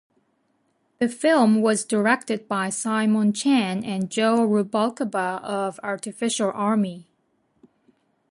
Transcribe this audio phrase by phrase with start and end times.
[0.97, 7.07] The film was directed by Simon Chan and Joe Rubalcaba of Artificial Army.